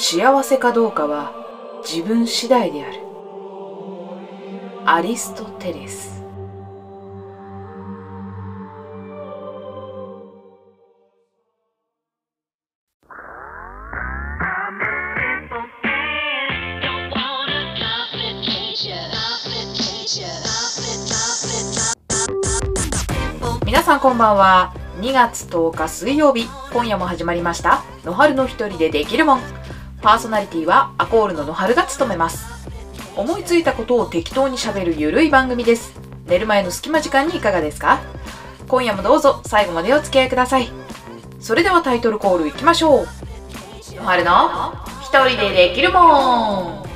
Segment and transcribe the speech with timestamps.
[0.00, 1.32] 幸せかどうかは
[1.84, 3.00] 自分次第である。
[4.86, 6.22] アリストテレス。
[23.66, 24.72] 皆さんこんばんは。
[25.00, 26.46] 2月10日水曜日。
[26.72, 27.82] 今夜も始まりました。
[28.04, 29.57] 野春の一人でできるもん。
[30.00, 32.46] パーソナリティはアコールの野春が務めます。
[33.16, 35.98] 思いついたことを適当にしゃべるゆるい番組です。
[36.26, 38.00] 寝る前の隙間時間にいかがですか？
[38.68, 40.68] 今夜もどうぞ最後までお付き合いください。
[41.40, 43.06] それではタイトルコールいきましょう。
[43.96, 46.87] 野春の一人でできるもん。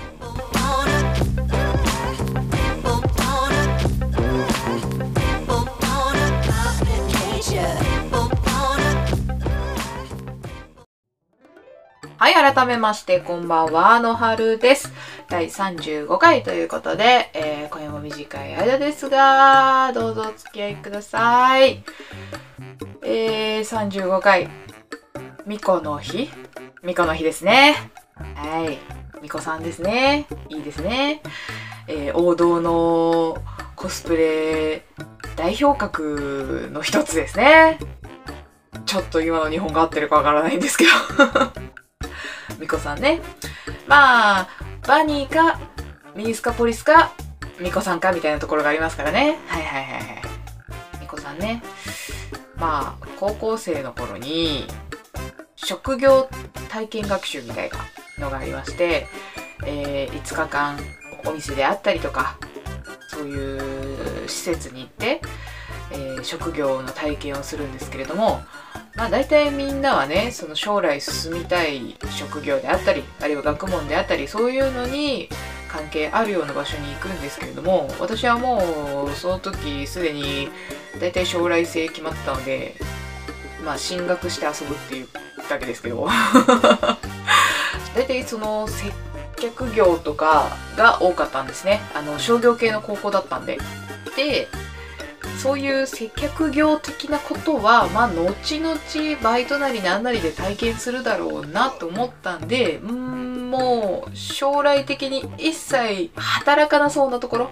[12.23, 14.93] はい、改めまして、こんばんは、のはるです。
[15.29, 21.83] 第35回ということで、えー、今夜も短い間ですが、どうぞお付き合いください。
[23.03, 24.49] えー、35回、
[25.47, 26.31] みこの日？
[26.85, 27.91] みこの日ですね。
[28.15, 28.79] はい、
[29.21, 30.29] みこさんですね。
[30.49, 31.23] いいですね。
[31.89, 33.43] えー、王道の
[33.75, 34.85] コスプレ
[35.35, 37.81] 代表格の一つですね。
[38.87, 41.82] ちょっと今の日本が合ってるかわからないんですけど。
[42.59, 43.21] みこさんね。
[43.87, 44.49] まあ、
[44.87, 45.59] バニーか、
[46.15, 47.13] ミニスカポリスか、
[47.61, 49.39] みこさんかみたいなところがありますからね。
[49.47, 50.23] はいはいはいはい。
[51.01, 51.63] みこさんね。
[52.57, 54.67] まあ、高校生の頃に、
[55.57, 56.29] 職業
[56.69, 57.71] 体験学習みたい
[58.19, 59.07] なのがありまして、
[59.65, 60.79] えー5日間
[61.25, 62.37] お店であったりとか、
[63.09, 65.21] そういう施設に行って、
[65.93, 68.43] えー職業の体験をするんですけれども、
[68.95, 75.29] まあ大体みんなはねその将来進みたい職業であったりあるいは学問であったりそういうのに
[75.69, 80.49] 関係あるような場所に行くんですけれども私はもうその時すでに
[81.01, 82.75] 大体将来性決まってたので
[83.65, 85.09] まあ進学して遊ぶっていう
[85.49, 86.09] だけですけど。
[87.95, 88.93] 大体その接
[89.37, 91.81] 客業とかが多かったんですね。
[91.95, 93.59] あの商業系の高校だったんで。
[94.17, 94.49] で
[95.39, 98.77] そういう接客業的なことは、まあ、後々
[99.23, 107.51] バイトなりななりで体験するだろうなと思ったんで、うん、もう、将来的に一切働かなそうなところ、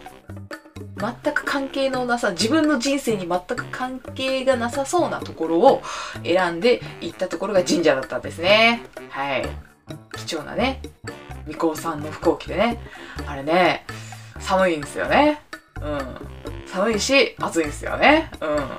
[1.01, 5.83] 全く関係のなさ、自分の人生に全く関係がなさそうなところを
[6.23, 8.83] 選んで行ったところが神社だったんですね。
[9.09, 9.49] はい。
[10.17, 10.83] 貴重なね、
[11.47, 12.79] 巫女さんの服を着てね、
[13.27, 13.87] あれね、
[14.39, 15.41] 寒いんですよね。
[15.81, 16.40] うん。
[16.73, 18.31] 寒いし暑いですよね。
[18.41, 18.71] うん。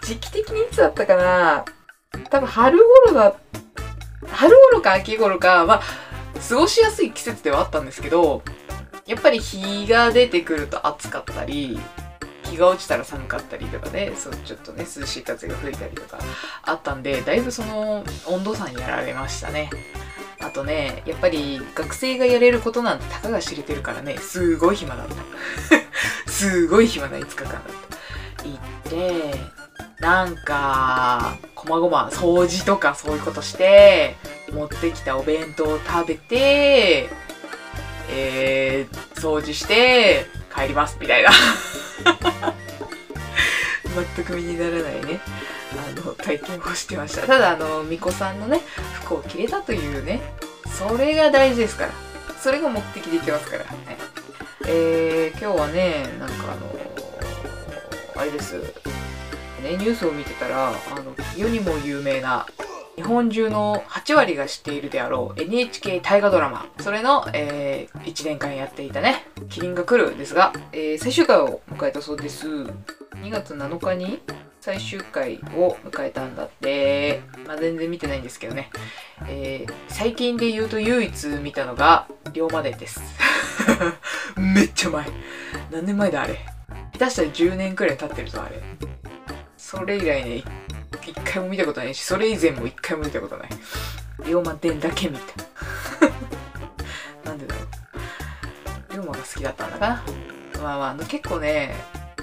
[0.02, 1.64] 時期的にいつだったかな。
[2.30, 3.34] 多分春頃だ
[4.28, 5.82] 春頃か秋頃かまあ
[6.48, 8.42] 過ごしやすい季節ではあったんですけど
[9.06, 11.78] やっぱり日が出てくると暑かったり
[12.44, 16.18] 日が落ちたら寒かったりとかねそうちょっとね涼しい風が吹いたりとか
[16.62, 19.70] あったんでだいぶその温度差にやられましたね。
[20.44, 25.14] あとね、やっぱり学生がやれることなんてたかが知れてるからね、すごい暇だった。
[26.30, 28.44] すごい暇な5日間だった。
[28.44, 28.58] 行っ
[28.90, 29.34] て、
[30.00, 34.16] なんか、こまごま掃除とかそういうことして、
[34.52, 37.08] 持ってきたお弁当を食べて、
[38.10, 41.30] えー、掃除して、帰ります、みたいな。
[44.14, 45.20] 全く身にならないね。
[45.78, 47.26] あの体験をしてました。
[47.26, 48.60] ただあの巫女さんのね
[49.04, 50.20] 服を着れたというね
[50.78, 51.92] それが大事ですから。
[52.40, 53.76] それが目的でいけますから、はい、
[54.66, 58.58] えー、今日はねなんかあのあれです。
[59.62, 62.46] ねニュースを見てたらあの世にも有名な
[62.96, 66.66] 日本中の8割が知っているであろう NHK 大河ドラマ。
[66.80, 72.46] それの、えー、1年間やっていたね「キリンが来る」ですが、えー、最終回を迎えたそうです。
[72.46, 74.20] 2月7日に
[74.64, 78.70] 最終回を迎えたんだって、まあ、全然見てないんですけどね、
[79.28, 83.02] えー最近で言うと唯一見たのが龍馬伝です。
[84.40, 85.06] めっちゃ前。
[85.70, 86.38] 何年前だあれ。
[86.94, 88.62] 下手したら10年くらい経ってるぞあれ。
[89.58, 90.42] それ以来ね
[91.06, 93.48] 一回も見たことないしそれ以前も一回も見たことない。
[94.26, 95.44] 龍馬伝だけ見た。
[97.28, 97.60] なんでだろ
[98.90, 98.94] う。
[98.94, 100.02] 龍馬が好きだったんだかな。
[100.62, 101.76] まあまああの結構ね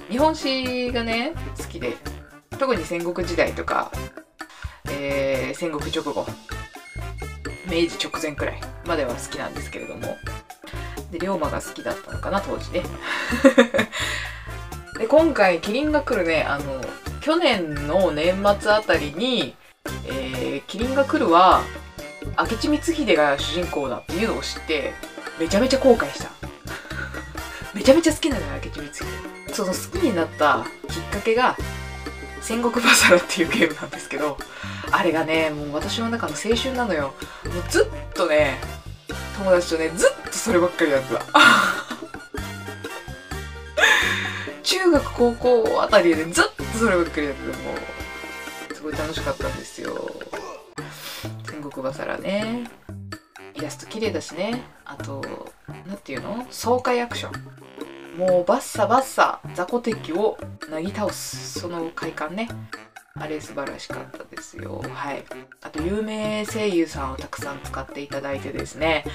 [0.09, 1.95] 日本史がね好きで。
[2.61, 3.91] 特に戦国時代とか、
[4.91, 6.27] えー戦国直後
[7.65, 10.15] 明治直前くらいまでは好きなんですけれども。
[11.11, 12.83] で龍馬が好きだったのかな当時ね。
[14.99, 16.79] で今回キリンが来るねあの
[17.19, 19.55] 去年の年末あたりに、
[20.05, 21.63] えーキリンが来るは
[22.37, 24.93] 明智光秀が主人公だっていうのを知って
[25.39, 26.29] めちゃめちゃ後悔した。
[27.73, 29.05] めちゃめちゃ好きなのよ明智光秀。
[29.51, 31.57] その好きになったきっかけが
[32.41, 34.37] 戦国バサラっていうゲームなんですけど
[34.91, 37.13] あれがねもう私の中の青春なのよ。
[37.45, 38.57] もうずっとね
[39.37, 41.21] 友達とねずっとそればっかりやってた。
[44.63, 47.73] 中学高校あたりでずっとそればっかりやってても
[48.71, 50.11] うすごい楽しかったんですよ。
[51.45, 52.69] 戦国バサラね。
[53.53, 54.63] イラスト綺麗だしね。
[54.85, 55.23] あと
[55.87, 56.47] 何ていうの？
[56.49, 57.31] 爽快アクション。
[58.17, 60.37] もうバッサバッサ雑魚敵を
[60.69, 61.59] なぎ倒す。
[61.59, 62.49] その快感ね。
[63.15, 64.81] あれ素晴らしかったですよ。
[64.93, 65.23] はい。
[65.61, 69.05] あと有名声優さんをたくさん使っていただいてですね。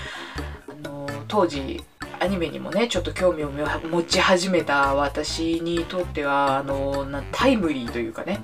[0.69, 1.83] あの当時
[2.21, 8.41] アニメにもねちょっと興味を持ち始めた私にとってはあのなタイムリーというかね。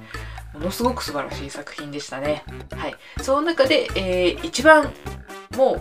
[0.53, 2.45] ものすごく素晴らしい作品でしたね。
[2.73, 2.95] はい。
[3.23, 4.93] その中で、えー、一番
[5.57, 5.81] もう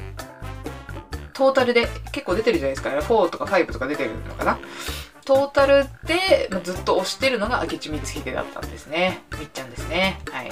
[1.42, 2.90] トータルで結構出てるじゃないですか。
[2.90, 4.60] 4とか5とか出てるのかな。
[5.26, 9.24] トータルで、まずっと推してるのが明智光秀だったんですね。
[9.40, 10.20] みっちゃんですね。
[10.32, 10.52] はい。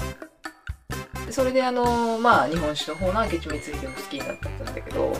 [1.29, 5.13] それであのまあ日本史の方の明智光秀も好きになったんだけど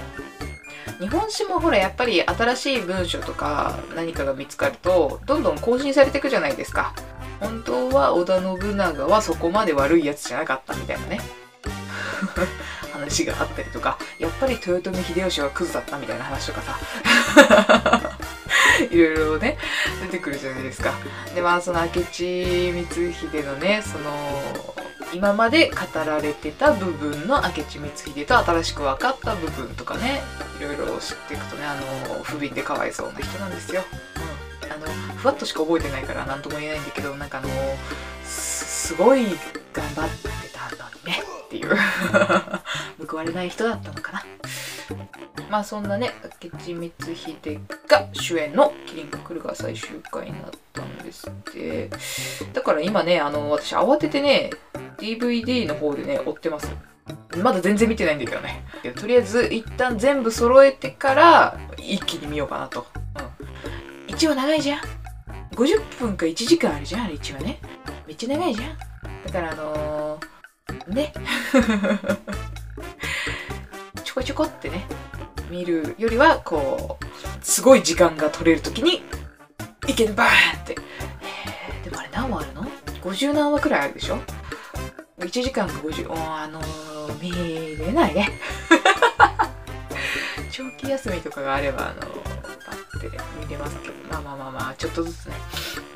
[1.00, 6.96] 日本史もほらやっぱり新しい文章とか何かが見つかるとどんどん更新されていくじゃないですか。
[7.40, 11.22] 本当は織田信長はそこまで悪いやつじゃなかったみたいなね。
[13.00, 16.80] 話があったりとかやっぱり豊臣秀吉はクズだったみたいな話とかさ。
[18.92, 19.58] いろいろね
[20.04, 20.94] 出てくるじゃないですか。
[21.36, 24.76] でまあその明智光秀のねその
[25.14, 30.22] 今まで語られてた部分の明智光秀と新しく分かった部分とかね
[30.60, 33.82] いろいろ知っていくとねあの不憫でかわいそうな人なんですよ、
[34.64, 34.86] うん、あの
[35.16, 37.50] ふわっとしか覚えてないから何とも言えないんだけどなんかあの
[38.24, 39.26] すごい
[39.74, 40.10] 頑張っ
[41.50, 41.76] っていう。
[43.08, 44.24] 報われない人だったのかな。
[45.50, 46.12] まあそんなね
[46.44, 51.90] 明智光秀が主演の「キリンが来る」が最終回になったんですって。
[52.54, 54.52] だから今ねあの私慌ててね
[55.00, 56.72] DVD の方でね追ってます。
[57.42, 58.64] まだ全然見てないんだけどね。
[58.96, 62.86] とりあえず一旦全部揃えてから一気に見ようかなと、
[64.08, 64.82] うん、1話長いじゃん。
[65.56, 67.60] 50分か1時間あるじゃんあれ1話ね。
[68.06, 68.78] めっちゃ長いじゃん。
[69.26, 69.79] だからあのー、
[70.90, 71.14] ね。
[74.04, 74.86] ちょこちょこってね
[75.50, 77.06] 見るよりはこう
[77.42, 79.02] すごい時間が取れる時に
[79.88, 80.76] 一気にバーンって、
[81.22, 82.64] えー、でもあれ何話あるの
[83.02, 84.20] ?50 何話くらいあるでしょ
[85.20, 88.30] ？1時間か50あのー、見れないね。
[90.52, 92.06] 長期休みとかがあればあのー、
[92.66, 93.10] パッて
[93.40, 93.94] 見れますけど。
[94.10, 95.36] まあまあまあまあちょっとずつね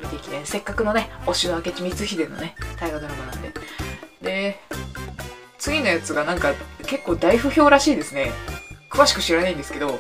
[0.02, 0.42] 見ていきたい。
[0.46, 3.53] せっかくのね推しの明智光秀のね大河ドラマなんで。
[5.84, 6.54] のやつがなんか
[6.88, 8.32] 結構大不評らしいですね。
[8.90, 10.00] 詳しく知らないんですけど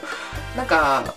[0.55, 1.15] なんか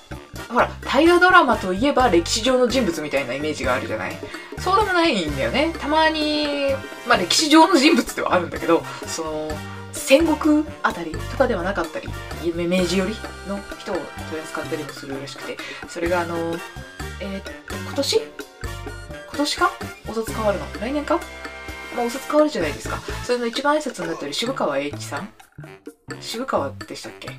[0.49, 4.17] ほら大河ドラマといえば歴史上の人物みたいなイメージがあるじゃない。
[4.59, 5.75] そうでもないんだよね。
[5.79, 6.73] たまに
[7.07, 9.51] まあ歴史上の人物ではあるんだけどその
[9.93, 12.09] 戦国あたりとかではなかったり
[12.55, 13.17] 明治寄り
[13.49, 15.57] の人を取り扱ったりもするらしくて
[15.89, 16.37] それがあの
[17.21, 18.17] えー、っと今年？
[18.19, 19.71] 今年か？
[20.09, 20.67] お札変わるの？
[20.81, 21.21] 来年か？
[21.97, 25.29] まあお札変わるじゃないですかそれの一番挨拶になってる渋川栄一さん
[26.21, 27.31] 渋川でしたっけ？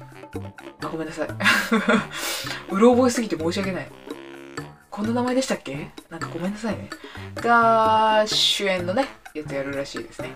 [0.83, 1.27] あ、ごめんなさい。
[2.69, 3.87] うろ覚えすぎて申し訳ない。
[4.89, 5.89] こんな名前でしたっけ？
[6.09, 6.89] なんかごめんなさいね。
[7.35, 10.35] が、主演のね、やつやるらしいですね。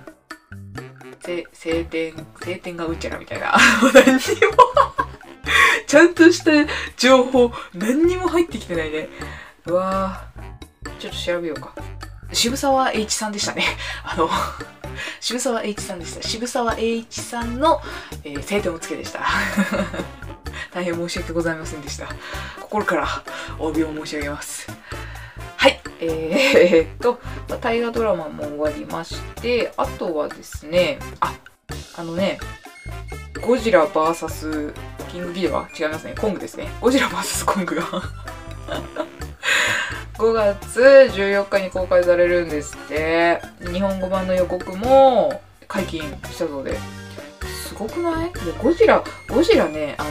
[1.23, 3.53] せ、晴天、晴天がうちゃらみたいな。
[3.93, 4.17] 何にも
[5.85, 6.51] ちゃんとした
[6.97, 9.09] 情報、何にも入ってきてないね。
[9.65, 10.99] うわぁ。
[10.99, 11.73] ちょっと調べようか。
[12.33, 13.63] 渋沢栄一さんでしたね。
[14.03, 14.29] あの
[15.19, 16.21] 渋沢栄一さんでした。
[16.21, 17.81] 渋沢栄一さんの、
[18.23, 19.21] えー、晴天をつけでした。
[20.73, 22.07] 大変申し訳ございませんでした。
[22.59, 23.23] 心から
[23.59, 24.67] お詫びを申し上げます。
[25.57, 25.79] はい。
[25.99, 27.19] えー、っと、
[27.59, 31.33] 大河ドラマも終わりまして、あとはですね、あ、
[31.97, 32.39] あのね、
[33.41, 34.73] ゴジラ VS
[35.11, 35.69] キングギドラ？
[35.77, 36.15] 違いますね。
[36.19, 36.69] コングですね。
[36.79, 37.83] ゴジラ VS コングが
[40.21, 43.41] 5月14日に公開されるんですって。
[43.73, 46.77] 日本語版の予告も解禁したそうで。
[47.65, 48.31] すごくない？
[48.31, 50.09] でゴジラゴジラねあの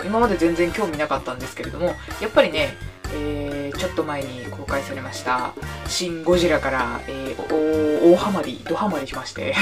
[0.00, 1.88] ー、今まで全然興味なかったんですけれども
[2.22, 2.78] やっぱりね
[3.12, 5.52] えー、ちょっと前に公開されました
[5.86, 9.54] 「シン・ゴジラ」から、えー、大ハマりドハマりしまして。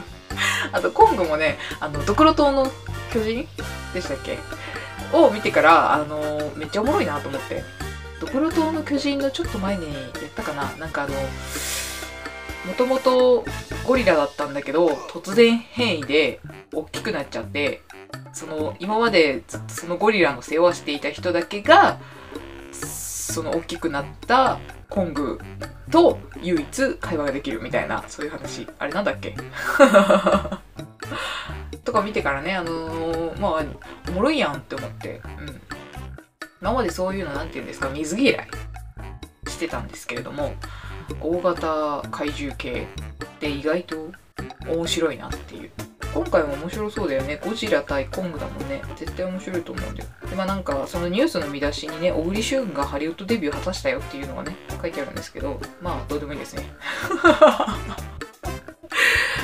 [0.72, 2.66] あとコングもねあのドクロ島の
[3.12, 3.46] 巨人
[3.92, 4.38] でしたっけ？
[5.12, 7.62] を見てからあのー、めっちゃおもろいなと思って。
[8.20, 10.04] ドクロ島の巨人のちょっと前にやっ
[10.36, 10.70] たかな。
[10.76, 11.14] なんかあの
[12.66, 13.44] もともと
[13.86, 16.40] ゴリラだったんだけど突然変異で
[16.74, 17.80] 大きくなっちゃって
[18.34, 21.98] その今までずっとそのゴリラの世話していた人だけが
[22.72, 24.58] その大きくなった
[24.90, 25.40] コング
[25.90, 28.66] と唯一会話ができるみたいなそういう話。
[28.78, 29.34] あれなんだっけ？
[31.82, 33.64] とか見てからねあのー、まあ
[34.10, 35.22] おもろいやんって思って。
[35.38, 35.60] うん。
[36.60, 38.48] 今までそういうの何て言うんですか水嫌い
[39.48, 40.52] してたんですけれども
[41.20, 42.86] 大型怪獣系
[43.24, 43.96] って意外と
[44.68, 45.70] 面白いなっていう。
[46.12, 47.40] 今回も面白そうだよね。
[47.42, 48.82] ゴジラ対コングだもんね。
[48.96, 50.08] 絶対面白いと思うんだよ。
[50.28, 56.64] でまあなんかそのニュースの見出しにね小栗旬がハリウッドデビュー果たしたよっていうのがね書いてあるんですけどまあどうでもいいですね。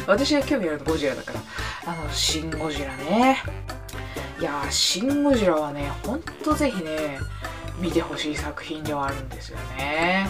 [0.08, 1.40] 私が興味あるのゴジラだから。
[1.86, 3.42] あのシン・ゴジラね。
[4.38, 7.18] いやーシン・ゴジラはねほんとぜひね
[7.80, 10.28] 見てほしい作品ではあるんですよね。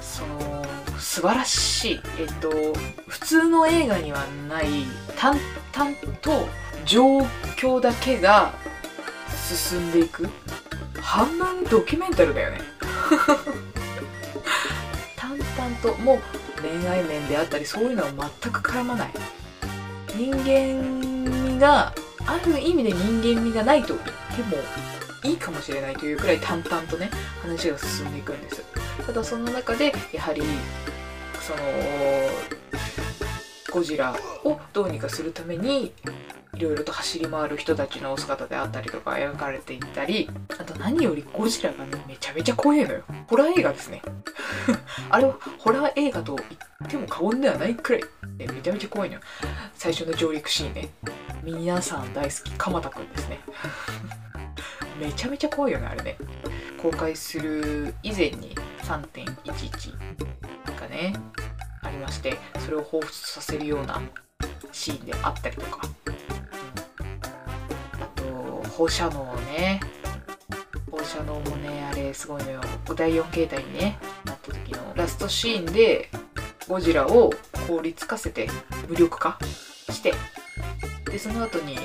[0.00, 0.64] その
[0.98, 2.50] 素晴らしいえっと
[3.08, 4.66] 普通の映画にはない
[5.16, 6.46] 淡々と
[6.84, 7.18] 状
[7.56, 8.52] 況だけが
[9.48, 10.28] 進んでいく
[11.00, 12.60] 半分ドキュメンタルだよね。
[15.16, 16.20] 淡々ともう
[16.60, 18.12] 恋愛面であったりそういうのは
[18.42, 19.10] 全く絡まない。
[20.14, 21.92] 人間が
[22.30, 24.00] ある意味で人間味がないと言っ
[24.48, 24.62] ても
[25.24, 27.10] いいかもしれないというくらい淡々とね
[27.42, 28.62] 話が進んでいくんです。
[29.04, 30.42] ただその中でやはり
[31.40, 31.58] その
[33.72, 35.92] ゴジラをどうにかするために
[36.60, 43.02] いろいろと走り回る人たちのお姿であったりとか描かれていたりあと何よりゴジラがねめちゃめちゃ怖いのよ。
[43.28, 44.02] ホラー映画ですね。
[45.08, 46.44] あれはホラー映画と言
[46.86, 48.02] っても過言ではないくらい、
[48.36, 49.22] ね、めちゃめちゃ怖いのよ。
[49.74, 50.90] 最初の上陸シーンね。
[51.42, 53.40] 皆さん大好き鎌田くんですね。
[55.00, 56.18] めちゃめちゃ怖いよねあれね。
[56.76, 59.94] 公開する以前に3.11
[60.78, 61.14] がね
[61.82, 64.02] ありましてそれを彷彿させるような
[64.72, 65.88] シーンであったりとか、
[68.80, 69.78] 放射能ね
[70.90, 72.62] 放射能もねあれすごいのよ。
[72.96, 76.08] 第4形態にねなった時のラストシーンで
[76.66, 77.30] ゴジラを
[77.68, 78.48] 凍りつかせて
[78.88, 79.38] 無力化
[79.90, 80.14] して
[81.04, 81.76] でその後に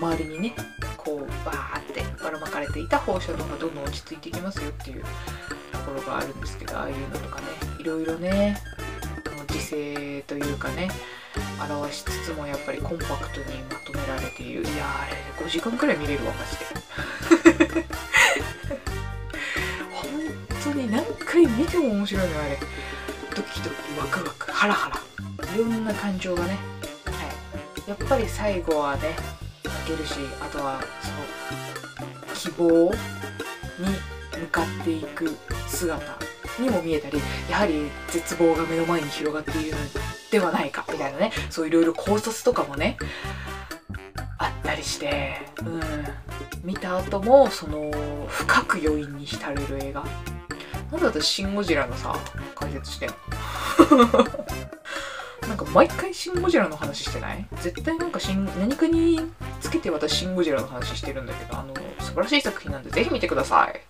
[0.00, 0.54] 周りにね
[0.96, 5.02] こうバーってばらまかれていた放射能がどんどん落ち着いていきますよっていう
[5.72, 7.46] ところがあるんですけどああいうのとかね
[7.80, 8.58] いろいろね
[9.48, 10.88] 時勢というかね
[11.68, 14.62] 表しつつもやっぱりコンパクトにまとめられている。
[14.62, 17.84] いやあれ5時間くらい見れるわマジで
[19.92, 20.10] 本
[20.62, 22.58] 当に何回見ても面白いのあれ。
[23.34, 25.00] ドキドキワクワクハラハラ。
[25.54, 26.56] いろんな感情がね、は
[27.86, 29.14] い、やっぱり最後はね
[29.62, 33.86] 泣けるしあとはその希望に
[34.40, 35.36] 向かっていく
[35.68, 36.18] 姿
[36.58, 39.78] にも見えたりやはり絶望が目の前に広がっているの
[40.34, 41.32] ではないかみたいなね。
[41.50, 42.96] そういろいろ考察とかもね
[44.38, 45.80] あったりしてうん。
[46.64, 47.90] 見た後もその
[48.28, 50.04] 深く余韻に浸れる映画。
[50.90, 52.16] なんで私「シン・ゴジラ」のさ
[52.54, 53.10] 解説してん
[53.90, 54.08] の？
[55.48, 57.46] なんか毎回シン・ゴジラの話してない？
[57.60, 59.20] 絶対なんかシン何かに
[59.60, 63.80] つけて私シン・ゴジラの話してるんだけどあの素晴らしい作品なんでぜひ見てください。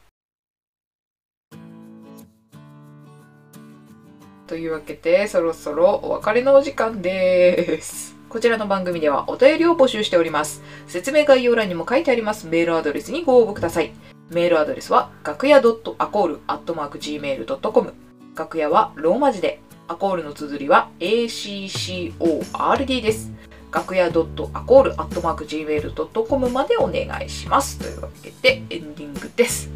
[4.47, 8.15] というわけでそろそろお別れのお時間です。
[8.29, 10.63] こちらの番組ではお便りを募集しております。
[10.87, 12.47] 説明概要欄にも書いてあります。
[12.47, 13.93] メールアドレスにご応募ください。
[14.31, 17.95] メールアドレスは楽屋 .acol.gmail.com
[18.37, 19.61] 楽屋はローマ字で。
[19.87, 23.31] アコールの綴りは ACCORD です。
[23.71, 27.79] 楽屋 .acol.gmail.com までお願いします。
[27.79, 29.71] というわけでエンディングです。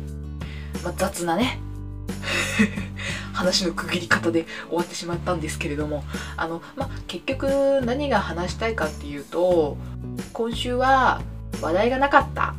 [0.83, 1.61] まあ、雑なね、
[3.33, 6.05] 話の区切り方で終わってしまったんですけれども、
[6.37, 9.77] あの、ま、結局何が話したいかっていうと、
[10.33, 11.21] 今週は
[11.61, 12.55] 話題がなかった。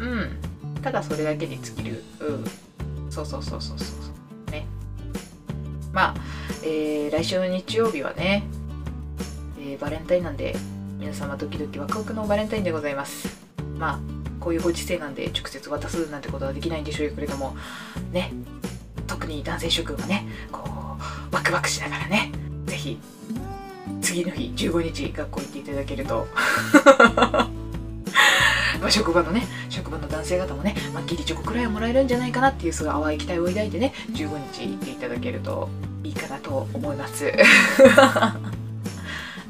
[0.00, 0.36] うん。
[0.82, 2.04] ただそれだけに尽きる。
[2.20, 2.44] うん。
[3.10, 3.84] そうそうそうそうそ
[4.48, 4.50] う。
[4.50, 4.66] ね。
[5.92, 6.14] まあ、
[6.62, 8.44] えー、来週の日曜日はね、
[9.58, 10.54] えー、バレンタインなんで
[10.98, 13.36] 皆様ドキドキワクワクのバレンタインでございます
[13.78, 14.00] まあ
[14.38, 17.56] こういうご時世なんで直接渡すなんてことはできないんでしょうけれども
[18.12, 18.32] ね
[19.26, 20.62] 特に男性諸君はねこ
[21.32, 22.30] うワクワクしながらね
[22.66, 22.98] 是非
[24.00, 26.28] 次の日15日学校行っていただけると。
[28.80, 35.68] まあ職場のね職場の男性方もね、まあ、ギリチョコくらいはもらえるんじゃないかなっていうすごい淡い期待を抱いてね15日行っていただけると
[36.04, 37.32] いいかなと思います。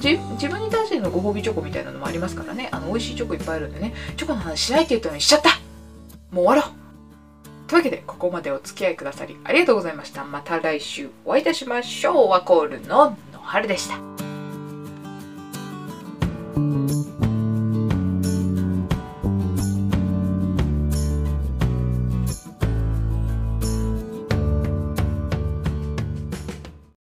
[0.00, 0.16] 自
[0.48, 2.70] 分に対してのご褒美チョコみたいなのもありますからね。
[2.72, 5.50] あの美味しいチョコいっぱいあるんでねチョコの話しないって言ったのにしちゃった。
[6.30, 6.75] もう終わろう。
[7.66, 14.15] というわけでここまでお付き合いくださりありがとうございましたまた来週お会いいたしましょうワコールの野春でした。